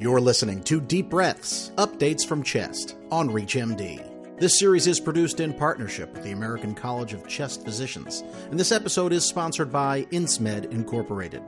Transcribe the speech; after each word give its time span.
You're 0.00 0.18
listening 0.18 0.62
to 0.62 0.80
Deep 0.80 1.10
Breaths 1.10 1.72
Updates 1.76 2.26
from 2.26 2.42
Chest 2.42 2.96
on 3.10 3.28
ReachMD. 3.28 4.38
This 4.38 4.58
series 4.58 4.86
is 4.86 4.98
produced 4.98 5.40
in 5.40 5.52
partnership 5.52 6.10
with 6.14 6.22
the 6.22 6.30
American 6.30 6.74
College 6.74 7.12
of 7.12 7.28
Chest 7.28 7.66
Physicians, 7.66 8.24
and 8.50 8.58
this 8.58 8.72
episode 8.72 9.12
is 9.12 9.26
sponsored 9.26 9.70
by 9.70 10.06
Insmed 10.10 10.64
Incorporated. 10.72 11.42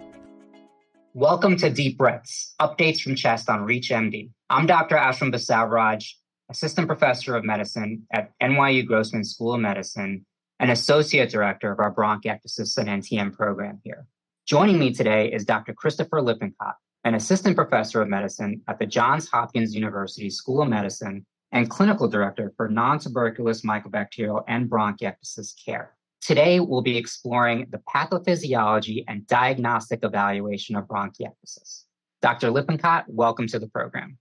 Welcome 1.15 1.57
to 1.57 1.71
Deep 1.71 1.97
Breaths 1.97 2.55
Updates 2.61 3.01
from 3.01 3.17
Chest 3.17 3.49
on 3.49 3.61
ReachMD. 3.61 4.29
I'm 4.51 4.67
Dr. 4.67 4.97
Ashwin 4.97 5.35
Basavaraj, 5.35 6.07
Assistant 6.51 6.87
Professor 6.87 7.35
of 7.35 7.47
Medicine 7.47 8.07
at 8.13 8.33
NYU 8.43 8.85
Grossman 8.85 9.25
School 9.25 9.55
of 9.55 9.63
Medicine 9.63 10.27
and 10.61 10.71
Associate 10.71 11.31
Director 11.31 11.73
of 11.73 11.81
our 11.81 11.95
bronchiectasis 11.95 12.77
and 12.77 13.03
NTM 13.03 13.33
program 13.33 13.81
here. 13.83 14.07
Joining 14.45 14.79
me 14.79 14.93
today 14.93 15.33
is 15.33 15.47
Dr. 15.47 15.73
Christopher 15.73 16.21
Lippincott, 16.21 16.75
an 17.05 17.15
assistant 17.15 17.57
professor 17.57 18.01
of 18.01 18.09
medicine 18.09 18.63
at 18.69 18.79
the 18.79 18.87
Johns 18.87 19.29
Hopkins 19.29 19.75
University 19.75 20.31
School 20.31 20.63
of 20.63 20.69
Medicine 20.69 21.27
and 21.51 21.69
clinical 21.69 22.09
director 22.09 22.53
for 22.57 22.69
non-tuberculous 22.69 23.63
mycobacterial 23.63 24.45
and 24.47 24.71
bronchiectasis 24.71 25.53
care. 25.65 25.95
Today, 26.21 26.61
we'll 26.61 26.83
be 26.83 26.97
exploring 26.97 27.67
the 27.71 27.83
pathophysiology 27.93 29.05
and 29.09 29.27
diagnostic 29.27 30.01
evaluation 30.05 30.77
of 30.77 30.85
bronchiectasis. 30.85 31.85
Dr. 32.21 32.51
Lippincott, 32.53 33.05
welcome 33.09 33.49
to 33.49 33.59
the 33.59 33.67
program. 33.67 34.17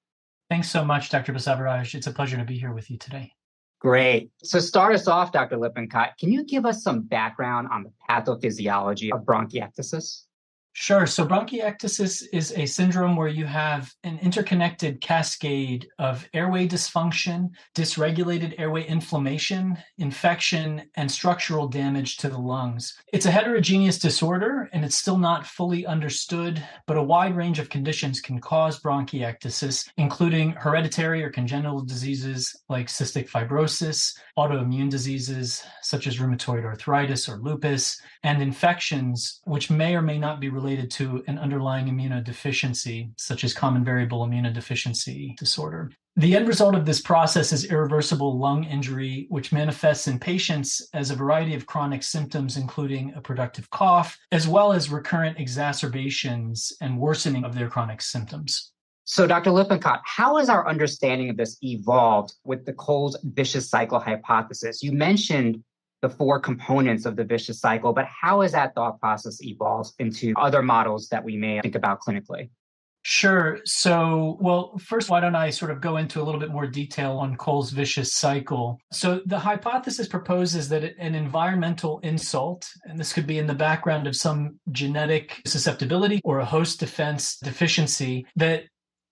Thanks 0.50 0.72
so 0.72 0.84
much, 0.84 1.12
Dr. 1.12 1.34
Basavaraj. 1.34 1.94
It's 1.94 2.08
a 2.08 2.12
pleasure 2.12 2.38
to 2.38 2.44
be 2.44 2.58
here 2.58 2.74
with 2.74 2.90
you 2.90 2.98
today. 2.98 3.32
Great. 3.80 4.32
So 4.44 4.60
start 4.60 4.96
us 4.96 5.08
off, 5.08 5.32
Dr. 5.32 5.58
Lippincott. 5.58 6.18
Can 6.20 6.32
you 6.32 6.44
give 6.44 6.66
us 6.66 6.84
some 6.84 7.02
background 7.02 7.68
on 7.72 7.84
the 7.84 7.92
pathophysiology 8.10 9.12
of 9.14 9.22
bronchiectasis? 9.22 10.24
Sure. 10.74 11.06
So 11.06 11.26
bronchiectasis 11.26 12.24
is 12.32 12.54
a 12.54 12.66
syndrome 12.66 13.18
where 13.18 13.28
you 13.28 13.46
have 13.46 13.94
an 14.06 14.18
interconnected 14.20 15.02
cascade 15.02 15.88
of 16.00 16.28
airway 16.34 16.66
dysfunction, 16.66 17.50
dysregulated 17.76 18.56
airway 18.58 18.88
inflammation, 18.88 19.78
infection, 19.98 20.84
and 20.96 21.12
structural 21.12 21.68
damage 21.68 22.18
to 22.18 22.30
the 22.30 22.38
lungs. 22.38 22.98
It's 23.12 23.26
a 23.26 23.32
heterogeneous 23.32 24.00
disorder 24.00 24.70
and 24.72 24.86
it's 24.86 24.96
still 24.96 25.18
not 25.18 25.46
fully 25.46 25.86
understood, 25.86 26.64
but 26.88 26.98
a 26.98 27.04
wide 27.04 27.36
range 27.36 27.60
of 27.60 27.70
conditions 27.70 28.22
can 28.22 28.40
cause 28.40 28.80
bronchiectasis, 28.80 29.90
including 29.98 30.52
hereditary 30.52 31.22
or 31.22 31.32
congenital 31.32 31.82
diseases 31.82 32.56
like 32.70 32.88
cystic 32.88 33.30
fibrosis, 33.30 34.18
autoimmune 34.38 34.90
diseases 34.90 35.64
such 35.82 36.08
as 36.08 36.18
rheumatoid 36.18 36.64
arthritis 36.64 37.28
or 37.28 37.40
lupus, 37.40 38.02
and 38.24 38.42
infections 38.42 39.42
which 39.44 39.70
may 39.70 39.96
or 39.96 40.02
may 40.02 40.18
not 40.18 40.40
be 40.40 40.50
related 40.62 40.92
to 40.92 41.24
an 41.28 41.38
underlying 41.38 41.88
immunodeficiency, 41.88 43.12
such 43.18 43.44
as 43.44 43.54
common 43.54 43.84
variable 43.84 44.26
immunodeficiency 44.26 45.36
disorder. 45.38 45.92
The 46.18 46.36
end 46.36 46.48
result 46.48 46.76
of 46.76 46.86
this 46.86 47.02
process 47.02 47.54
is 47.54 47.72
irreversible 47.72 48.38
lung 48.38 48.66
injury, 48.66 49.28
which 49.30 49.54
manifests 49.54 50.08
in 50.08 50.20
patients 50.20 50.86
as 50.94 51.10
a 51.10 51.16
variety 51.16 51.56
of 51.56 51.66
chronic 51.66 52.04
symptoms, 52.04 52.58
including 52.58 53.14
a 53.16 53.22
productive 53.22 53.70
cough, 53.70 54.18
as 54.32 54.48
well 54.48 54.74
as 54.74 54.92
recurrent 54.92 55.40
exacerbations 55.40 56.74
and 56.82 57.00
worsening 57.00 57.46
of 57.46 57.56
their 57.56 57.70
chronic 57.70 58.02
symptoms. 58.02 58.74
So, 59.06 59.26
Dr. 59.26 59.52
Lippincott, 59.52 60.02
how 60.06 60.38
has 60.38 60.50
our 60.50 60.68
understanding 60.68 61.30
of 61.30 61.38
this 61.38 61.58
evolved 61.62 62.34
with 62.44 62.66
the 62.66 62.74
Cole's 62.74 63.18
vicious 63.24 63.70
cycle 63.70 64.00
hypothesis? 64.00 64.84
You 64.84 64.92
mentioned 64.92 65.64
the 66.02 66.10
four 66.10 66.40
components 66.40 67.06
of 67.06 67.16
the 67.16 67.24
vicious 67.24 67.60
cycle, 67.60 67.94
but 67.94 68.06
how 68.06 68.42
has 68.42 68.52
that 68.54 68.76
thought 68.76 69.00
process 69.00 69.42
evolved 69.44 69.94
into 70.00 70.34
other 70.38 70.62
models 70.62 71.08
that 71.10 71.24
we 71.24 71.38
may 71.38 71.62
think 71.62 71.76
about 71.76 72.00
clinically? 72.02 72.50
Sure. 73.04 73.60
So, 73.66 74.38
well, 74.40 74.78
first, 74.78 75.10
why 75.10 75.22
don't 75.22 75.36
I 75.36 75.50
sort 75.50 75.72
of 75.72 75.82
go 75.82 75.98
into 75.98 76.22
a 76.22 76.24
little 76.24 76.40
bit 76.40 76.52
more 76.52 76.68
detail 76.68 77.18
on 77.18 77.36
Cole's 77.36 77.72
vicious 77.72 78.14
cycle? 78.14 78.80
So, 78.92 79.22
the 79.26 79.40
hypothesis 79.40 80.08
proposes 80.08 80.70
that 80.70 80.84
an 80.84 81.16
environmental 81.16 82.00
insult, 82.00 82.70
and 82.84 83.00
this 83.00 83.12
could 83.12 83.26
be 83.26 83.40
in 83.40 83.48
the 83.48 83.56
background 83.56 84.06
of 84.06 84.16
some 84.16 84.60
genetic 84.72 85.42
susceptibility 85.48 86.22
or 86.24 86.40
a 86.40 86.46
host 86.46 86.80
defense 86.80 87.38
deficiency, 87.38 88.28
that 88.36 88.66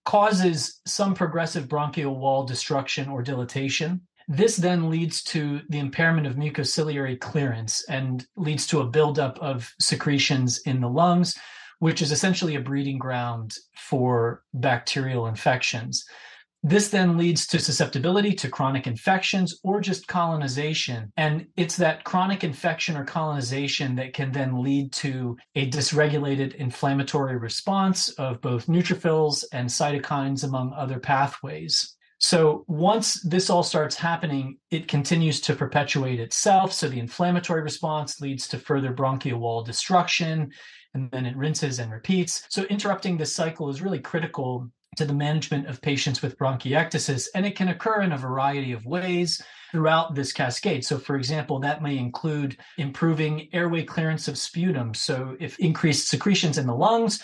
causes 0.06 0.81
some 0.85 1.16
progressive 1.16 1.68
bronchial 1.68 2.16
wall 2.16 2.44
destruction 2.44 3.09
or 3.09 3.24
dilatation. 3.24 4.02
This 4.31 4.57
then 4.57 4.91
leads 4.91 5.23
to 5.23 5.62
the 5.69 5.79
impairment 5.79 6.28
of 6.28 6.35
mucociliary 6.35 7.19
clearance 7.19 7.84
and 7.90 8.23
leads 8.38 8.67
to 8.67 8.79
a 8.79 8.88
buildup 8.88 9.40
of 9.40 9.73
secretions 9.81 10.59
in 10.67 10.81
the 10.81 10.88
lungs, 10.88 11.35
which 11.79 12.03
is 12.03 12.12
essentially 12.12 12.53
a 12.53 12.62
breeding 12.62 13.00
ground 13.00 13.56
for 13.75 14.44
bacterial 14.53 15.25
infections. 15.25 16.06
This 16.62 16.90
then 16.90 17.17
leads 17.17 17.47
to 17.47 17.57
susceptibility 17.57 18.34
to 18.34 18.50
chronic 18.50 18.85
infections 18.85 19.59
or 19.63 19.81
just 19.81 20.06
colonization. 20.06 21.11
And 21.17 21.47
it's 21.57 21.78
that 21.78 22.03
chronic 22.03 22.44
infection 22.44 22.97
or 22.97 23.06
colonization 23.06 23.96
that 23.96 24.13
can 24.13 24.31
then 24.31 24.61
lead 24.61 24.91
to 24.94 25.38
a 25.56 25.72
dysregulated 25.72 26.53
inflammatory 26.53 27.38
response 27.38 28.09
of 28.09 28.41
both 28.41 28.67
neutrophils 28.67 29.44
and 29.51 29.67
cytokines, 29.67 30.44
among 30.44 30.72
other 30.73 31.00
pathways. 31.00 31.96
So 32.19 32.66
once 32.68 33.22
this 33.22 33.50
all 33.50 33.63
starts 33.63 33.96
happening, 33.96 34.57
it 34.72 34.88
continues 34.88 35.40
to 35.41 35.56
perpetuate 35.56 36.19
itself. 36.19 36.74
So 36.74 36.90
the 36.90 37.00
inflammatory 37.00 37.62
response 37.62 38.19
leads 38.19 38.47
to 38.50 38.59
further 38.59 38.91
bronchial 38.91 39.40
wall 39.40 39.63
destruction, 39.63 40.52
and 40.94 41.09
then 41.12 41.25
it 41.25 41.38
rinses 41.38 41.79
and 41.79 41.91
repeats. 41.91 42.44
So 42.50 42.63
interrupting 42.63 43.18
this 43.18 43.34
cycle 43.34 43.69
is 43.69 43.81
really 43.81 44.00
critical 44.00 44.69
to 44.97 45.06
the 45.06 45.13
management 45.13 45.68
of 45.68 45.81
patients 45.81 46.22
with 46.22 46.38
bronchiectasis, 46.38 47.28
and 47.35 47.46
it 47.46 47.56
can 47.56 47.69
occur 47.69 48.02
in 48.02 48.12
a 48.12 48.18
variety 48.18 48.74
of 48.74 48.85
ways 48.85 49.41
throughout 49.72 50.13
this 50.13 50.34
cascade. 50.34 50.84
So, 50.84 50.97
for 50.97 51.16
example, 51.16 51.59
that 51.59 51.81
may 51.81 51.97
include 51.97 52.58
improving 52.78 53.47
airway 53.53 53.84
clearance 53.84 54.28
of 54.28 54.38
sputum. 54.38 54.94
So, 54.94 55.38
if 55.40 55.58
increased 55.59 56.09
secretions 56.09 56.58
in 56.58 56.68
the 56.68 56.75
lungs 56.75 57.22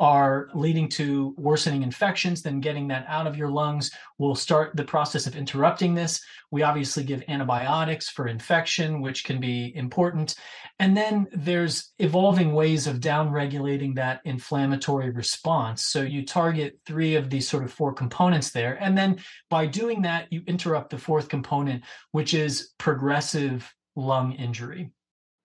are 0.00 0.48
leading 0.54 0.88
to 0.88 1.34
worsening 1.36 1.82
infections, 1.82 2.42
then 2.42 2.60
getting 2.60 2.88
that 2.88 3.04
out 3.08 3.26
of 3.26 3.36
your 3.36 3.48
lungs 3.48 3.90
will 4.18 4.34
start 4.34 4.76
the 4.76 4.84
process 4.84 5.26
of 5.26 5.34
interrupting 5.34 5.94
this. 5.94 6.20
We 6.50 6.62
obviously 6.62 7.02
give 7.02 7.22
antibiotics 7.28 8.08
for 8.08 8.28
infection, 8.28 9.00
which 9.00 9.24
can 9.24 9.40
be 9.40 9.74
important. 9.74 10.36
And 10.78 10.96
then 10.96 11.26
there's 11.32 11.92
evolving 11.98 12.52
ways 12.52 12.86
of 12.86 13.00
downregulating 13.00 13.96
that 13.96 14.20
inflammatory 14.24 15.10
response. 15.10 15.86
So 15.86 16.02
you 16.02 16.24
target 16.24 16.78
three 16.86 17.16
of 17.16 17.28
these 17.28 17.48
sort 17.48 17.64
of 17.64 17.72
four 17.72 17.92
components 17.92 18.50
there. 18.50 18.74
And 18.80 18.96
then 18.96 19.18
by 19.50 19.66
doing 19.66 20.02
that, 20.02 20.32
you 20.32 20.42
interrupt 20.46 20.90
the 20.90 20.98
fourth 20.98 21.28
component, 21.28 21.82
which 22.12 22.34
is 22.34 22.70
progressive 22.78 23.72
lung 23.96 24.32
injury. 24.32 24.90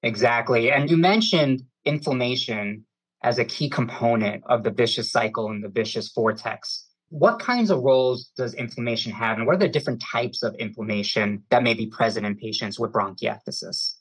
Exactly. 0.04 0.72
And 0.72 0.90
you 0.90 0.98
mentioned 0.98 1.64
inflammation 1.86 2.86
as 3.24 3.40
a 3.40 3.46
key 3.46 3.70
component 3.70 4.44
of 4.48 4.64
the 4.64 4.72
vicious 4.72 5.12
cycle 5.12 5.50
and 5.50 5.64
the 5.64 5.70
vicious 5.70 6.12
vortex. 6.14 6.88
What 7.10 7.40
kinds 7.40 7.70
of 7.70 7.82
roles 7.82 8.32
does 8.36 8.54
inflammation 8.54 9.12
have, 9.12 9.38
and 9.38 9.46
what 9.46 9.56
are 9.56 9.60
the 9.60 9.70
different 9.70 10.02
types 10.02 10.44
of 10.44 10.56
inflammation 10.56 11.44
that 11.50 11.64
may 11.64 11.74
be 11.74 11.88
present 11.88 12.26
in 12.26 12.36
patients 12.36 12.80
with 12.80 12.92
bronchiectasis? 12.92 13.93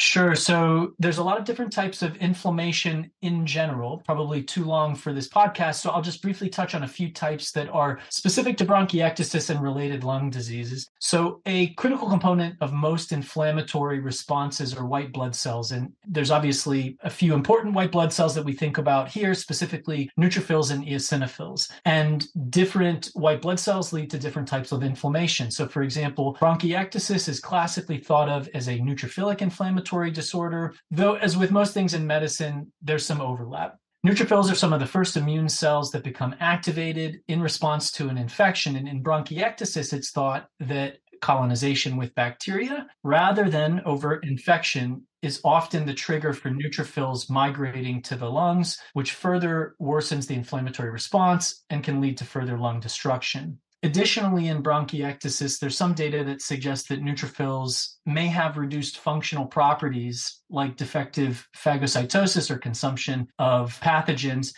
Sure. 0.00 0.36
So 0.36 0.94
there's 1.00 1.18
a 1.18 1.24
lot 1.24 1.38
of 1.40 1.44
different 1.44 1.72
types 1.72 2.02
of 2.02 2.16
inflammation 2.18 3.10
in 3.22 3.44
general, 3.44 4.00
probably 4.06 4.44
too 4.44 4.64
long 4.64 4.94
for 4.94 5.12
this 5.12 5.28
podcast. 5.28 5.80
So 5.80 5.90
I'll 5.90 6.02
just 6.02 6.22
briefly 6.22 6.48
touch 6.48 6.76
on 6.76 6.84
a 6.84 6.88
few 6.88 7.12
types 7.12 7.50
that 7.52 7.68
are 7.70 7.98
specific 8.08 8.56
to 8.58 8.64
bronchiectasis 8.64 9.50
and 9.50 9.60
related 9.60 10.04
lung 10.04 10.30
diseases. 10.30 10.88
So 11.00 11.40
a 11.46 11.74
critical 11.74 12.08
component 12.08 12.54
of 12.60 12.72
most 12.72 13.10
inflammatory 13.10 13.98
responses 13.98 14.72
are 14.72 14.86
white 14.86 15.12
blood 15.12 15.34
cells. 15.34 15.72
And 15.72 15.92
there's 16.06 16.30
obviously 16.30 16.96
a 17.02 17.10
few 17.10 17.34
important 17.34 17.74
white 17.74 17.90
blood 17.90 18.12
cells 18.12 18.36
that 18.36 18.44
we 18.44 18.52
think 18.52 18.78
about 18.78 19.08
here, 19.08 19.34
specifically 19.34 20.10
neutrophils 20.16 20.70
and 20.70 20.86
eosinophils. 20.86 21.72
And 21.86 22.24
different 22.50 23.10
white 23.14 23.42
blood 23.42 23.58
cells 23.58 23.92
lead 23.92 24.12
to 24.12 24.18
different 24.18 24.46
types 24.46 24.70
of 24.70 24.84
inflammation. 24.84 25.50
So 25.50 25.66
for 25.66 25.82
example, 25.82 26.36
bronchiectasis 26.40 27.28
is 27.28 27.40
classically 27.40 27.98
thought 27.98 28.28
of 28.28 28.48
as 28.54 28.68
a 28.68 28.78
neutrophilic 28.78 29.42
inflammatory 29.42 29.87
inflammatory 29.88 30.10
disorder, 30.10 30.74
though, 30.90 31.14
as 31.14 31.36
with 31.36 31.50
most 31.50 31.72
things 31.72 31.94
in 31.94 32.06
medicine, 32.06 32.72
there's 32.82 33.06
some 33.06 33.20
overlap. 33.20 33.76
Neutrophils 34.06 34.50
are 34.50 34.54
some 34.54 34.72
of 34.72 34.80
the 34.80 34.86
first 34.86 35.16
immune 35.16 35.48
cells 35.48 35.90
that 35.90 36.04
become 36.04 36.34
activated 36.40 37.20
in 37.26 37.40
response 37.40 37.90
to 37.92 38.08
an 38.08 38.18
infection. 38.18 38.76
And 38.76 38.86
in 38.86 39.02
bronchiectasis, 39.02 39.92
it's 39.92 40.10
thought 40.10 40.46
that 40.60 40.98
colonization 41.20 41.96
with 41.96 42.14
bacteria 42.14 42.86
rather 43.02 43.50
than 43.50 43.80
overt 43.84 44.24
infection 44.24 45.02
is 45.22 45.40
often 45.42 45.84
the 45.84 45.94
trigger 45.94 46.32
for 46.32 46.50
neutrophils 46.50 47.28
migrating 47.28 48.02
to 48.02 48.14
the 48.14 48.30
lungs, 48.30 48.78
which 48.92 49.12
further 49.12 49.74
worsens 49.80 50.28
the 50.28 50.34
inflammatory 50.34 50.90
response 50.90 51.64
and 51.70 51.82
can 51.82 52.00
lead 52.00 52.18
to 52.18 52.24
further 52.24 52.56
lung 52.56 52.78
destruction. 52.78 53.58
Additionally, 53.84 54.48
in 54.48 54.62
bronchiectasis, 54.62 55.60
there's 55.60 55.76
some 55.76 55.94
data 55.94 56.24
that 56.24 56.42
suggests 56.42 56.88
that 56.88 57.02
neutrophils 57.02 57.94
may 58.06 58.26
have 58.26 58.56
reduced 58.56 58.98
functional 58.98 59.46
properties 59.46 60.40
like 60.50 60.76
defective 60.76 61.46
phagocytosis 61.56 62.50
or 62.50 62.58
consumption 62.58 63.28
of 63.38 63.78
pathogens. 63.80 64.52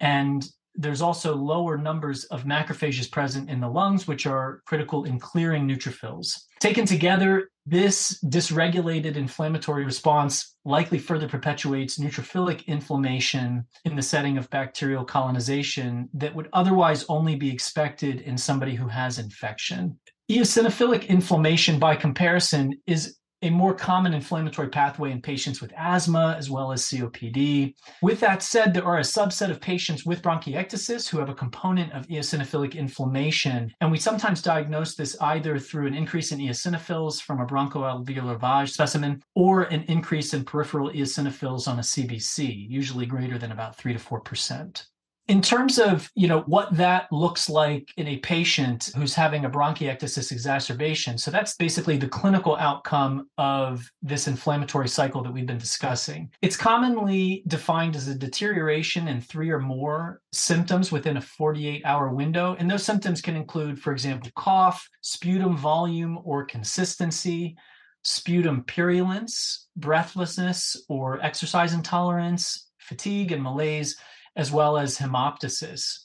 And 0.00 0.44
there's 0.74 1.02
also 1.02 1.36
lower 1.36 1.78
numbers 1.78 2.24
of 2.24 2.44
macrophages 2.44 3.10
present 3.10 3.48
in 3.48 3.60
the 3.60 3.68
lungs, 3.68 4.08
which 4.08 4.26
are 4.26 4.60
critical 4.66 5.04
in 5.04 5.20
clearing 5.20 5.68
neutrophils. 5.68 6.36
Taken 6.58 6.84
together, 6.84 7.50
this 7.66 8.22
dysregulated 8.24 9.16
inflammatory 9.16 9.84
response 9.84 10.56
likely 10.64 10.98
further 10.98 11.28
perpetuates 11.28 11.98
neutrophilic 11.98 12.66
inflammation 12.66 13.64
in 13.84 13.96
the 13.96 14.02
setting 14.02 14.36
of 14.36 14.50
bacterial 14.50 15.04
colonization 15.04 16.08
that 16.12 16.34
would 16.34 16.48
otherwise 16.52 17.04
only 17.08 17.36
be 17.36 17.50
expected 17.50 18.20
in 18.20 18.36
somebody 18.36 18.74
who 18.74 18.88
has 18.88 19.18
infection. 19.18 19.98
Eosinophilic 20.30 21.08
inflammation, 21.08 21.78
by 21.78 21.96
comparison, 21.96 22.72
is 22.86 23.18
a 23.44 23.50
more 23.50 23.74
common 23.74 24.14
inflammatory 24.14 24.68
pathway 24.68 25.12
in 25.12 25.20
patients 25.20 25.60
with 25.60 25.72
asthma 25.76 26.34
as 26.38 26.50
well 26.50 26.72
as 26.72 26.82
COPD. 26.82 27.74
With 28.00 28.18
that 28.20 28.42
said, 28.42 28.72
there 28.72 28.86
are 28.86 28.98
a 28.98 29.02
subset 29.02 29.50
of 29.50 29.60
patients 29.60 30.06
with 30.06 30.22
bronchiectasis 30.22 31.08
who 31.08 31.18
have 31.18 31.28
a 31.28 31.34
component 31.34 31.92
of 31.92 32.06
eosinophilic 32.06 32.74
inflammation, 32.74 33.70
and 33.82 33.92
we 33.92 33.98
sometimes 33.98 34.40
diagnose 34.40 34.94
this 34.94 35.14
either 35.20 35.58
through 35.58 35.86
an 35.86 35.94
increase 35.94 36.32
in 36.32 36.38
eosinophils 36.38 37.20
from 37.20 37.40
a 37.40 37.46
bronchoalveolar 37.46 38.38
lavage 38.38 38.70
specimen 38.70 39.22
or 39.34 39.64
an 39.64 39.82
increase 39.88 40.32
in 40.32 40.42
peripheral 40.42 40.90
eosinophils 40.90 41.68
on 41.68 41.78
a 41.78 41.82
CBC, 41.82 42.66
usually 42.70 43.04
greater 43.04 43.36
than 43.36 43.52
about 43.52 43.76
3 43.76 43.92
to 43.92 43.98
4% 43.98 44.86
in 45.26 45.40
terms 45.40 45.78
of 45.78 46.10
you 46.14 46.28
know 46.28 46.40
what 46.42 46.74
that 46.76 47.10
looks 47.10 47.48
like 47.48 47.88
in 47.96 48.06
a 48.08 48.18
patient 48.18 48.90
who's 48.96 49.14
having 49.14 49.44
a 49.44 49.50
bronchiectasis 49.50 50.30
exacerbation 50.30 51.16
so 51.16 51.30
that's 51.30 51.56
basically 51.56 51.96
the 51.96 52.08
clinical 52.08 52.56
outcome 52.56 53.28
of 53.38 53.90
this 54.02 54.28
inflammatory 54.28 54.88
cycle 54.88 55.22
that 55.22 55.32
we've 55.32 55.46
been 55.46 55.58
discussing. 55.58 56.30
It's 56.42 56.56
commonly 56.56 57.42
defined 57.46 57.96
as 57.96 58.08
a 58.08 58.14
deterioration 58.14 59.08
in 59.08 59.20
three 59.20 59.50
or 59.50 59.60
more 59.60 60.20
symptoms 60.32 60.92
within 60.92 61.16
a 61.16 61.22
48 61.22 61.82
hour 61.84 62.10
window 62.10 62.56
and 62.58 62.70
those 62.70 62.84
symptoms 62.84 63.20
can 63.20 63.36
include 63.36 63.80
for 63.80 63.92
example 63.92 64.30
cough 64.36 64.88
sputum 65.00 65.56
volume 65.56 66.18
or 66.24 66.44
consistency 66.44 67.56
sputum 68.02 68.62
purulence 68.64 69.68
breathlessness 69.76 70.84
or 70.88 71.20
exercise 71.22 71.72
intolerance 71.72 72.70
fatigue 72.78 73.32
and 73.32 73.42
malaise 73.42 73.96
as 74.36 74.50
well 74.50 74.76
as 74.76 74.98
hemoptysis. 74.98 75.98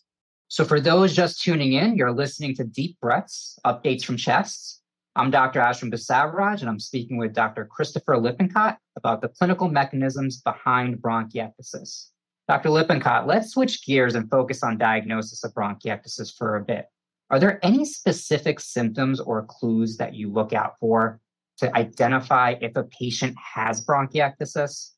So, 0.47 0.65
for 0.65 0.79
those 0.79 1.15
just 1.15 1.41
tuning 1.41 1.73
in, 1.73 1.95
you're 1.95 2.11
listening 2.11 2.55
to 2.55 2.63
Deep 2.63 2.99
Breaths, 2.99 3.59
updates 3.65 4.03
from 4.03 4.17
chests. 4.17 4.81
I'm 5.15 5.31
Dr. 5.31 5.59
Ashwin 5.59 5.93
Basavaraj, 5.93 6.61
and 6.61 6.69
I'm 6.69 6.79
speaking 6.79 7.17
with 7.17 7.33
Dr. 7.33 7.65
Christopher 7.65 8.17
Lippincott 8.17 8.77
about 8.95 9.21
the 9.21 9.27
clinical 9.27 9.67
mechanisms 9.67 10.41
behind 10.41 10.97
bronchiectasis. 10.97 12.07
Dr. 12.47 12.69
Lippincott, 12.69 13.27
let's 13.27 13.51
switch 13.51 13.85
gears 13.85 14.15
and 14.15 14.29
focus 14.29 14.63
on 14.63 14.77
diagnosis 14.77 15.43
of 15.43 15.53
bronchiectasis 15.53 16.35
for 16.35 16.55
a 16.55 16.63
bit. 16.63 16.85
Are 17.29 17.39
there 17.39 17.63
any 17.63 17.85
specific 17.85 18.59
symptoms 18.59 19.19
or 19.19 19.45
clues 19.45 19.97
that 19.97 20.15
you 20.15 20.31
look 20.31 20.53
out 20.53 20.73
for 20.79 21.19
to 21.57 21.75
identify 21.77 22.55
if 22.61 22.75
a 22.75 22.83
patient 22.83 23.35
has 23.37 23.85
bronchiectasis? 23.85 24.91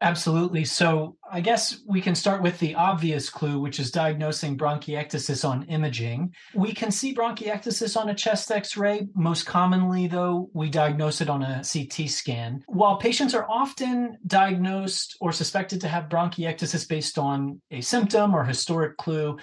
Absolutely. 0.00 0.64
So 0.64 1.16
I 1.30 1.40
guess 1.40 1.80
we 1.86 2.00
can 2.00 2.14
start 2.14 2.40
with 2.40 2.58
the 2.60 2.76
obvious 2.76 3.28
clue, 3.28 3.58
which 3.58 3.80
is 3.80 3.90
diagnosing 3.90 4.56
bronchiectasis 4.56 5.48
on 5.48 5.64
imaging. 5.64 6.34
We 6.54 6.72
can 6.72 6.92
see 6.92 7.12
bronchiectasis 7.14 7.96
on 7.96 8.08
a 8.08 8.14
chest 8.14 8.50
x 8.52 8.76
ray. 8.76 9.08
Most 9.14 9.44
commonly, 9.44 10.06
though, 10.06 10.50
we 10.54 10.70
diagnose 10.70 11.20
it 11.20 11.28
on 11.28 11.42
a 11.42 11.62
CT 11.64 12.08
scan. 12.08 12.62
While 12.68 12.98
patients 12.98 13.34
are 13.34 13.46
often 13.48 14.18
diagnosed 14.26 15.16
or 15.20 15.32
suspected 15.32 15.80
to 15.80 15.88
have 15.88 16.08
bronchiectasis 16.08 16.88
based 16.88 17.18
on 17.18 17.60
a 17.72 17.80
symptom 17.80 18.34
or 18.34 18.44
historic 18.44 18.96
clue, 18.98 19.36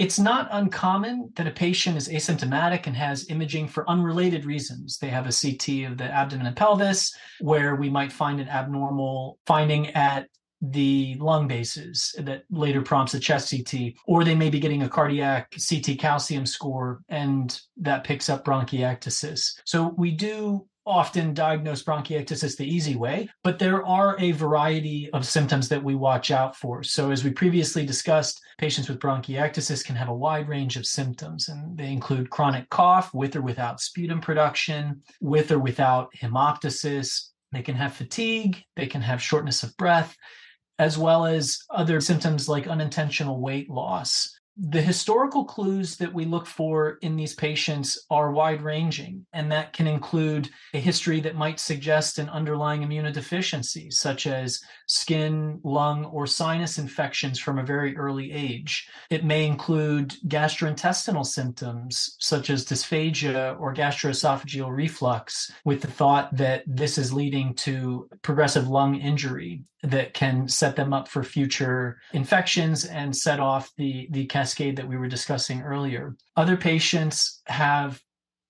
it's 0.00 0.18
not 0.18 0.48
uncommon 0.50 1.30
that 1.36 1.46
a 1.46 1.50
patient 1.50 1.98
is 1.98 2.08
asymptomatic 2.08 2.86
and 2.86 2.96
has 2.96 3.28
imaging 3.28 3.68
for 3.68 3.88
unrelated 3.88 4.46
reasons. 4.46 4.96
They 4.96 5.10
have 5.10 5.26
a 5.26 5.32
CT 5.32 5.90
of 5.90 5.98
the 5.98 6.04
abdomen 6.04 6.46
and 6.46 6.56
pelvis, 6.56 7.14
where 7.40 7.76
we 7.76 7.90
might 7.90 8.10
find 8.10 8.40
an 8.40 8.48
abnormal 8.48 9.38
finding 9.46 9.88
at 9.88 10.26
the 10.62 11.16
lung 11.20 11.46
bases 11.46 12.14
that 12.18 12.44
later 12.50 12.80
prompts 12.80 13.12
a 13.12 13.20
chest 13.20 13.50
CT, 13.50 13.92
or 14.06 14.24
they 14.24 14.34
may 14.34 14.48
be 14.48 14.58
getting 14.58 14.82
a 14.82 14.88
cardiac 14.88 15.54
CT 15.68 15.98
calcium 15.98 16.46
score 16.46 17.02
and 17.10 17.60
that 17.76 18.02
picks 18.02 18.30
up 18.30 18.42
bronchiectasis. 18.42 19.52
So 19.66 19.94
we 19.98 20.12
do 20.12 20.66
often 20.90 21.32
diagnose 21.32 21.82
bronchiectasis 21.82 22.56
the 22.56 22.66
easy 22.66 22.96
way, 22.96 23.28
but 23.44 23.58
there 23.58 23.86
are 23.86 24.16
a 24.18 24.32
variety 24.32 25.08
of 25.12 25.24
symptoms 25.24 25.68
that 25.68 25.82
we 25.82 25.94
watch 25.94 26.30
out 26.30 26.56
for. 26.56 26.82
So, 26.82 27.10
as 27.10 27.22
we 27.22 27.30
previously 27.30 27.86
discussed, 27.86 28.40
patients 28.58 28.88
with 28.88 28.98
bronchiectasis 28.98 29.84
can 29.84 29.96
have 29.96 30.08
a 30.08 30.14
wide 30.14 30.48
range 30.48 30.76
of 30.76 30.86
symptoms, 30.86 31.48
and 31.48 31.78
they 31.78 31.92
include 31.92 32.30
chronic 32.30 32.68
cough 32.70 33.14
with 33.14 33.36
or 33.36 33.42
without 33.42 33.80
sputum 33.80 34.20
production, 34.20 35.02
with 35.20 35.52
or 35.52 35.58
without 35.58 36.12
hemoptysis. 36.20 37.28
They 37.52 37.62
can 37.62 37.76
have 37.76 37.94
fatigue, 37.94 38.64
they 38.76 38.86
can 38.86 39.02
have 39.02 39.22
shortness 39.22 39.62
of 39.62 39.76
breath, 39.76 40.16
as 40.78 40.98
well 40.98 41.24
as 41.26 41.60
other 41.70 42.00
symptoms 42.00 42.48
like 42.48 42.66
unintentional 42.66 43.40
weight 43.40 43.70
loss 43.70 44.39
the 44.62 44.82
historical 44.82 45.44
clues 45.44 45.96
that 45.96 46.12
we 46.12 46.26
look 46.26 46.46
for 46.46 46.98
in 47.00 47.16
these 47.16 47.34
patients 47.34 47.98
are 48.10 48.30
wide 48.30 48.60
ranging, 48.60 49.24
and 49.32 49.50
that 49.50 49.72
can 49.72 49.86
include 49.86 50.50
a 50.74 50.78
history 50.78 51.18
that 51.20 51.34
might 51.34 51.58
suggest 51.58 52.18
an 52.18 52.28
underlying 52.28 52.82
immunodeficiency, 52.82 53.90
such 53.90 54.26
as 54.26 54.60
skin, 54.86 55.60
lung, 55.64 56.04
or 56.04 56.26
sinus 56.26 56.76
infections 56.76 57.38
from 57.38 57.58
a 57.58 57.64
very 57.64 57.96
early 57.96 58.32
age. 58.32 58.86
It 59.08 59.24
may 59.24 59.46
include 59.46 60.14
gastrointestinal 60.28 61.24
symptoms, 61.24 62.16
such 62.20 62.50
as 62.50 62.66
dysphagia 62.66 63.58
or 63.58 63.72
gastroesophageal 63.72 64.70
reflux, 64.70 65.50
with 65.64 65.80
the 65.80 65.90
thought 65.90 66.36
that 66.36 66.64
this 66.66 66.98
is 66.98 67.14
leading 67.14 67.54
to 67.54 68.10
progressive 68.20 68.68
lung 68.68 68.96
injury 68.96 69.64
that 69.82 70.12
can 70.12 70.46
set 70.46 70.76
them 70.76 70.92
up 70.92 71.08
for 71.08 71.22
future 71.22 71.98
infections 72.12 72.84
and 72.84 73.16
set 73.16 73.40
off 73.40 73.70
the, 73.76 74.08
the 74.10 74.26
cascade 74.26 74.76
that 74.76 74.86
we 74.86 74.96
were 74.96 75.08
discussing 75.08 75.62
earlier. 75.62 76.16
Other 76.36 76.56
patients 76.56 77.40
have 77.46 78.02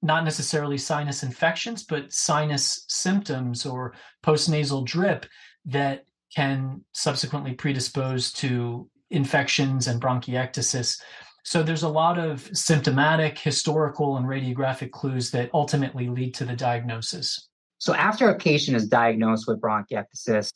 not 0.03 0.25
necessarily 0.25 0.79
sinus 0.79 1.23
infections, 1.23 1.85
but 1.85 2.13
sinus 2.13 2.85
symptoms 2.89 3.67
or 3.67 3.95
postnasal 4.25 4.85
drip 4.85 5.27
that 5.67 6.05
can 6.35 6.85
subsequently 6.93 7.53
predispose 7.53 8.33
to 8.33 8.89
infections 9.11 9.87
and 9.87 10.01
bronchiectasis. 10.01 11.01
So 11.45 11.63
there's 11.63 11.83
a 11.83 11.89
lot 11.89 12.19
of 12.19 12.49
symptomatic, 12.53 13.39
historical, 13.39 14.17
and 14.17 14.27
radiographic 14.27 14.91
clues 14.91 15.31
that 15.33 15.51
ultimately 15.53 16.09
lead 16.09 16.35
to 16.35 16.45
the 16.45 16.57
diagnosis. 16.57 17.49
So 17.79 17.95
after 17.95 18.29
a 18.29 18.39
patient 18.39 18.77
is 18.77 18.89
diagnosed 18.89 19.47
with 19.49 19.61
bronchiectasis, 19.61 20.51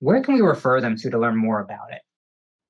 where 0.00 0.22
can 0.22 0.34
we 0.34 0.40
refer 0.40 0.80
them 0.80 0.96
to 0.96 1.10
to 1.10 1.18
learn 1.18 1.36
more 1.36 1.60
about 1.60 1.92
it? 1.92 2.00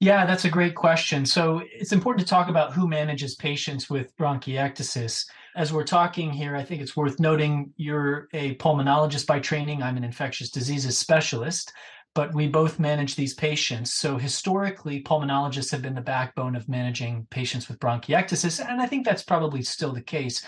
Yeah, 0.00 0.26
that's 0.26 0.44
a 0.44 0.50
great 0.50 0.76
question. 0.76 1.26
So 1.26 1.60
it's 1.72 1.92
important 1.92 2.24
to 2.24 2.30
talk 2.30 2.48
about 2.48 2.72
who 2.72 2.86
manages 2.86 3.34
patients 3.34 3.90
with 3.90 4.16
bronchiectasis. 4.16 5.26
As 5.56 5.72
we're 5.72 5.82
talking 5.82 6.30
here, 6.30 6.54
I 6.54 6.62
think 6.62 6.80
it's 6.80 6.96
worth 6.96 7.18
noting 7.18 7.72
you're 7.76 8.28
a 8.32 8.54
pulmonologist 8.56 9.26
by 9.26 9.40
training. 9.40 9.82
I'm 9.82 9.96
an 9.96 10.04
infectious 10.04 10.50
diseases 10.50 10.96
specialist, 10.96 11.72
but 12.14 12.32
we 12.32 12.46
both 12.46 12.78
manage 12.78 13.16
these 13.16 13.34
patients. 13.34 13.94
So 13.94 14.18
historically, 14.18 15.02
pulmonologists 15.02 15.72
have 15.72 15.82
been 15.82 15.96
the 15.96 16.00
backbone 16.00 16.54
of 16.54 16.68
managing 16.68 17.26
patients 17.30 17.68
with 17.68 17.80
bronchiectasis, 17.80 18.64
and 18.64 18.80
I 18.80 18.86
think 18.86 19.04
that's 19.04 19.24
probably 19.24 19.62
still 19.62 19.92
the 19.92 20.00
case. 20.00 20.44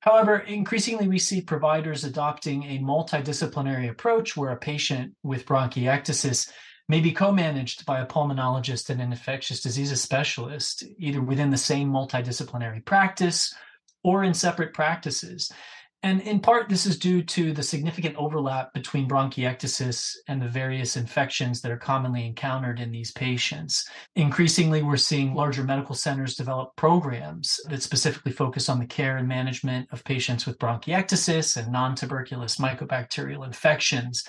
However, 0.00 0.38
increasingly 0.38 1.08
we 1.08 1.18
see 1.18 1.42
providers 1.42 2.04
adopting 2.04 2.64
a 2.64 2.78
multidisciplinary 2.78 3.90
approach 3.90 4.36
where 4.36 4.50
a 4.50 4.56
patient 4.56 5.14
with 5.22 5.44
bronchiectasis 5.44 6.50
may 6.88 7.00
be 7.00 7.12
co-managed 7.12 7.86
by 7.86 8.00
a 8.00 8.06
pulmonologist 8.06 8.90
and 8.90 9.00
an 9.00 9.12
infectious 9.12 9.60
diseases 9.60 10.00
specialist, 10.00 10.84
either 10.98 11.20
within 11.20 11.50
the 11.50 11.56
same 11.56 11.90
multidisciplinary 11.90 12.84
practice 12.84 13.54
or 14.02 14.24
in 14.24 14.34
separate 14.34 14.72
practices. 14.72 15.52
And 16.02 16.22
in 16.22 16.40
part, 16.40 16.70
this 16.70 16.86
is 16.86 16.98
due 16.98 17.22
to 17.24 17.52
the 17.52 17.62
significant 17.62 18.16
overlap 18.16 18.72
between 18.72 19.08
bronchiectasis 19.08 20.16
and 20.28 20.40
the 20.40 20.48
various 20.48 20.96
infections 20.96 21.60
that 21.60 21.70
are 21.70 21.76
commonly 21.76 22.24
encountered 22.24 22.80
in 22.80 22.90
these 22.90 23.12
patients. 23.12 23.86
Increasingly, 24.16 24.82
we're 24.82 24.96
seeing 24.96 25.34
larger 25.34 25.62
medical 25.62 25.94
centers 25.94 26.36
develop 26.36 26.74
programs 26.76 27.60
that 27.68 27.82
specifically 27.82 28.32
focus 28.32 28.70
on 28.70 28.78
the 28.78 28.86
care 28.86 29.18
and 29.18 29.28
management 29.28 29.88
of 29.92 30.02
patients 30.04 30.46
with 30.46 30.58
bronchiectasis 30.58 31.58
and 31.58 31.70
non 31.70 31.94
tuberculous 31.94 32.58
mycobacterial 32.58 33.44
infections 33.44 34.24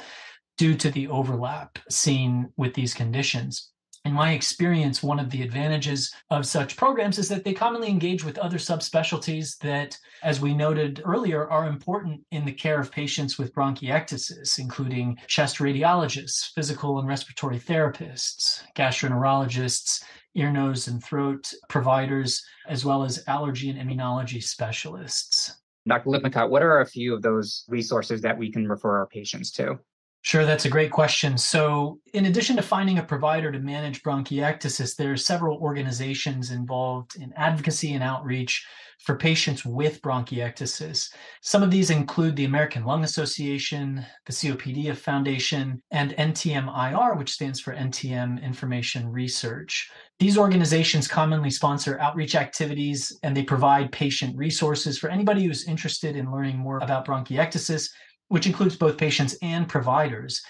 due 0.58 0.76
to 0.76 0.92
the 0.92 1.08
overlap 1.08 1.80
seen 1.90 2.50
with 2.58 2.74
these 2.74 2.94
conditions 2.94 3.71
in 4.04 4.14
my 4.14 4.34
experience, 4.34 5.04
one 5.04 5.20
of 5.20 5.30
the 5.30 5.44
advantages 5.44 6.12
of 6.32 6.48
such 6.48 6.76
programs 6.76 7.20
is 7.20 7.30
that 7.30 7.44
they 7.44 7.54
commonly 7.54 7.88
engage 7.88 8.24
with 8.24 8.40
other 8.40 8.58
subspecialties 8.58 9.58
that, 9.60 9.96
as 10.24 10.42
we 10.42 10.56
noted 10.56 11.04
earlier, 11.06 11.48
are 11.50 11.68
important 11.68 12.22
in 12.32 12.44
the 12.44 12.52
care 12.52 12.80
of 12.80 12.92
patients 12.92 13.38
with 13.38 13.54
bronchiectasis, 13.54 14.58
including 14.58 15.18
chest 15.28 15.58
radiologists, 15.58 16.52
physical 16.56 16.98
and 16.98 17.08
respiratory 17.08 17.60
therapists, 17.60 18.64
gastroenterologists, 18.76 20.04
ear, 20.34 20.52
nose, 20.52 20.88
and 20.88 21.04
throat 21.04 21.54
providers, 21.70 22.44
as 22.68 22.84
well 22.84 23.04
as 23.04 23.24
allergy 23.28 23.70
and 23.70 23.80
immunology 23.80 24.42
specialists. 24.42 25.62
Dr. 25.88 26.10
Lippincott, 26.10 26.50
what 26.50 26.64
are 26.64 26.82
a 26.82 26.86
few 26.86 27.14
of 27.14 27.22
those 27.22 27.66
resources 27.68 28.22
that 28.22 28.38
we 28.38 28.52
can 28.52 28.68
refer 28.68 28.98
our 28.98 29.08
patients 29.08 29.52
to? 29.52 29.80
Sure, 30.24 30.46
that's 30.46 30.66
a 30.66 30.70
great 30.70 30.92
question. 30.92 31.36
So, 31.36 32.00
in 32.14 32.28
addition 32.28 32.56
to 32.58 32.62
finding 32.62 33.00
a 33.00 33.04
provider 33.04 33.52
to 33.52 33.58
manage 33.60 34.04
bronchiectasis, 34.04 34.96
there 34.96 35.12
are 35.12 35.18
several 35.18 35.58
organizations 35.58 36.52
involved 36.52 37.16
in 37.16 37.34
advocacy 37.36 37.94
and 37.94 38.04
outreach 38.04 38.64
for 39.00 39.18
patients 39.18 39.66
with 39.66 40.00
bronchiectasis. 40.04 41.12
Some 41.42 41.64
of 41.64 41.72
these 41.72 41.90
include 41.90 42.36
the 42.36 42.46
American 42.46 42.86
Lung 42.86 43.04
Association, 43.04 44.06
the 44.28 44.32
COPD 44.32 44.96
Foundation, 44.96 45.82
and 45.90 46.12
NTMIR, 46.12 47.18
which 47.18 47.32
stands 47.32 47.60
for 47.60 47.74
NTM 47.74 48.44
Information 48.44 49.12
Research. 49.12 49.90
These 50.20 50.38
organizations 50.38 51.08
commonly 51.08 51.50
sponsor 51.50 52.00
outreach 52.00 52.36
activities 52.36 53.18
and 53.24 53.36
they 53.36 53.42
provide 53.42 53.92
patient 53.92 54.38
resources 54.38 55.00
for 55.00 55.10
anybody 55.10 55.46
who's 55.46 55.68
interested 55.68 56.16
in 56.16 56.32
learning 56.32 56.60
more 56.60 56.78
about 56.78 57.08
bronchiectasis 57.08 57.90
which 58.32 58.48
includes 58.48 58.78
both 58.78 58.98
patients 58.98 59.36
and 59.42 59.68
providers. 59.68 60.42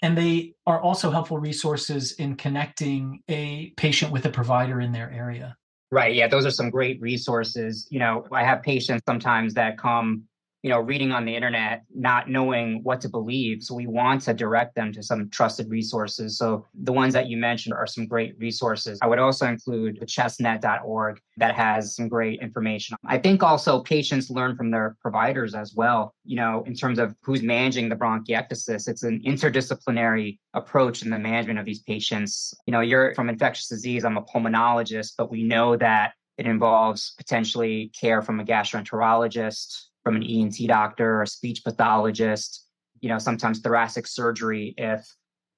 And 0.00 0.16
they 0.16 0.54
are 0.66 0.80
also 0.80 1.10
helpful 1.10 1.36
resources 1.36 2.12
in 2.12 2.36
connecting 2.36 3.20
a 3.28 3.74
patient 3.76 4.12
with 4.12 4.24
a 4.24 4.30
provider 4.30 4.80
in 4.80 4.92
their 4.92 5.10
area. 5.10 5.54
Right. 5.90 6.14
Yeah. 6.14 6.28
Those 6.28 6.46
are 6.46 6.50
some 6.50 6.70
great 6.70 6.98
resources. 7.02 7.86
You 7.90 7.98
know, 7.98 8.24
I 8.32 8.44
have 8.44 8.62
patients 8.62 9.02
sometimes 9.06 9.52
that 9.54 9.76
come 9.76 10.22
you 10.62 10.70
know, 10.70 10.80
reading 10.80 11.12
on 11.12 11.24
the 11.24 11.34
internet, 11.34 11.84
not 11.94 12.28
knowing 12.28 12.80
what 12.82 13.00
to 13.02 13.08
believe. 13.08 13.62
So 13.62 13.74
we 13.74 13.86
want 13.86 14.22
to 14.22 14.34
direct 14.34 14.74
them 14.74 14.92
to 14.92 15.02
some 15.02 15.30
trusted 15.30 15.70
resources. 15.70 16.36
So 16.36 16.66
the 16.74 16.92
ones 16.92 17.14
that 17.14 17.28
you 17.28 17.36
mentioned 17.36 17.74
are 17.74 17.86
some 17.86 18.06
great 18.06 18.36
resources. 18.38 18.98
I 19.00 19.06
would 19.06 19.18
also 19.18 19.46
include 19.46 19.98
the 20.00 20.06
chestnet.org 20.06 21.20
that 21.36 21.54
has 21.54 21.94
some 21.94 22.08
great 22.08 22.40
information. 22.40 22.96
I 23.06 23.18
think 23.18 23.42
also 23.42 23.80
patients 23.82 24.30
learn 24.30 24.56
from 24.56 24.70
their 24.70 24.96
providers 25.00 25.54
as 25.54 25.74
well, 25.74 26.14
you 26.24 26.36
know, 26.36 26.64
in 26.66 26.74
terms 26.74 26.98
of 26.98 27.14
who's 27.22 27.42
managing 27.42 27.88
the 27.88 27.96
bronchiectasis. 27.96 28.88
It's 28.88 29.04
an 29.04 29.22
interdisciplinary 29.24 30.38
approach 30.54 31.02
in 31.02 31.10
the 31.10 31.18
management 31.18 31.58
of 31.58 31.66
these 31.66 31.80
patients. 31.80 32.52
You 32.66 32.72
know, 32.72 32.80
you're 32.80 33.14
from 33.14 33.28
infectious 33.28 33.68
disease, 33.68 34.04
I'm 34.04 34.16
a 34.16 34.22
pulmonologist, 34.22 35.12
but 35.16 35.30
we 35.30 35.44
know 35.44 35.76
that 35.76 36.12
it 36.38 36.46
involves 36.46 37.14
potentially 37.18 37.90
care 38.00 38.22
from 38.22 38.40
a 38.40 38.44
gastroenterologist, 38.44 39.86
from 40.04 40.16
an 40.16 40.22
ENT 40.22 40.56
doctor 40.66 41.16
or 41.16 41.22
a 41.22 41.26
speech 41.26 41.62
pathologist, 41.64 42.64
you 43.00 43.08
know, 43.08 43.18
sometimes 43.18 43.60
thoracic 43.60 44.06
surgery 44.06 44.74
if 44.78 45.06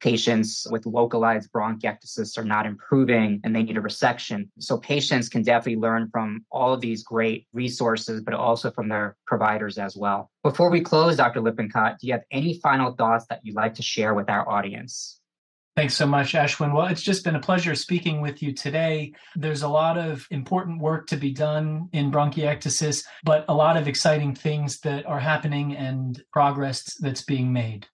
patients 0.00 0.66
with 0.70 0.86
localized 0.86 1.50
bronchiectasis 1.52 2.38
are 2.38 2.44
not 2.44 2.64
improving 2.64 3.40
and 3.44 3.54
they 3.54 3.62
need 3.62 3.76
a 3.76 3.82
resection. 3.82 4.48
So 4.58 4.78
patients 4.78 5.28
can 5.28 5.42
definitely 5.42 5.76
learn 5.76 6.08
from 6.10 6.44
all 6.50 6.72
of 6.72 6.80
these 6.80 7.02
great 7.02 7.46
resources, 7.52 8.22
but 8.22 8.32
also 8.32 8.70
from 8.70 8.88
their 8.88 9.16
providers 9.26 9.76
as 9.76 9.96
well. 9.96 10.30
Before 10.42 10.70
we 10.70 10.80
close, 10.80 11.16
Dr. 11.16 11.40
Lippincott, 11.40 11.98
do 12.00 12.06
you 12.06 12.14
have 12.14 12.24
any 12.30 12.58
final 12.60 12.92
thoughts 12.92 13.26
that 13.28 13.40
you'd 13.42 13.56
like 13.56 13.74
to 13.74 13.82
share 13.82 14.14
with 14.14 14.30
our 14.30 14.48
audience? 14.48 15.19
Thanks 15.80 15.96
so 15.96 16.06
much, 16.06 16.34
Ashwin. 16.34 16.74
Well, 16.74 16.88
it's 16.88 17.00
just 17.00 17.24
been 17.24 17.36
a 17.36 17.40
pleasure 17.40 17.74
speaking 17.74 18.20
with 18.20 18.42
you 18.42 18.52
today. 18.52 19.14
There's 19.34 19.62
a 19.62 19.68
lot 19.68 19.96
of 19.96 20.26
important 20.30 20.78
work 20.78 21.06
to 21.06 21.16
be 21.16 21.32
done 21.32 21.88
in 21.94 22.12
bronchiectasis, 22.12 23.02
but 23.24 23.46
a 23.48 23.54
lot 23.54 23.78
of 23.78 23.88
exciting 23.88 24.34
things 24.34 24.78
that 24.80 25.06
are 25.06 25.18
happening 25.18 25.74
and 25.74 26.22
progress 26.34 26.98
that's 27.00 27.22
being 27.22 27.50
made. 27.50 27.86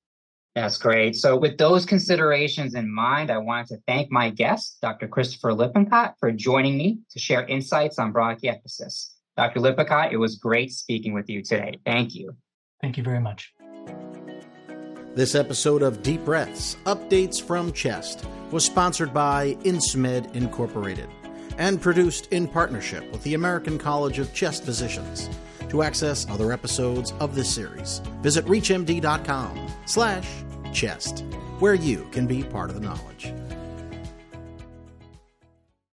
That's 0.57 0.79
great. 0.79 1.15
So, 1.15 1.37
with 1.37 1.59
those 1.59 1.87
considerations 1.87 2.75
in 2.75 2.93
mind, 2.93 3.31
I 3.31 3.39
wanted 3.39 3.69
to 3.69 3.79
thank 3.87 4.11
my 4.11 4.31
guest, 4.31 4.79
Dr. 4.83 5.07
Christopher 5.07 5.53
Lippincott, 5.53 6.15
for 6.19 6.33
joining 6.33 6.77
me 6.77 6.99
to 7.13 7.21
share 7.21 7.47
insights 7.47 8.01
on 8.01 8.13
bronchiectasis. 8.13 9.11
Dr. 9.37 9.61
Lippincott, 9.61 10.11
it 10.11 10.17
was 10.17 10.35
great 10.35 10.73
speaking 10.73 11.15
with 11.15 11.31
you 11.31 11.41
today. 11.41 11.79
Thank 11.85 12.17
you. 12.17 12.35
Thank 12.83 12.97
you 12.97 13.05
very 13.05 13.21
much. 13.21 13.53
This 15.17 15.35
episode 15.35 15.83
of 15.83 16.03
Deep 16.03 16.27
Breaths 16.27 16.77
Updates 16.85 17.43
from 17.43 17.73
Chest 17.73 18.27
was 18.51 18.67
sponsored 18.67 19.15
by 19.15 19.57
Insmed 19.65 20.29
Incorporated 20.37 21.09
and 21.57 21.81
produced 21.81 22.31
in 22.35 22.47
partnership 22.47 23.11
with 23.11 23.23
the 23.23 23.33
American 23.33 23.79
College 23.79 24.19
of 24.19 24.35
Chest 24.35 24.65
Physicians. 24.65 25.31
To 25.71 25.83
access 25.83 26.29
other 26.29 26.53
episodes 26.53 27.15
of 27.19 27.35
this 27.35 27.49
series, 27.49 28.03
visit 28.21 28.45
reachmd.com 28.45 29.69
slash 29.87 30.29
chest, 30.75 31.25
where 31.61 31.73
you 31.73 32.07
can 32.13 32.27
be 32.27 32.43
part 32.43 32.69
of 32.69 32.75
the 32.79 32.87
knowledge. 32.87 33.33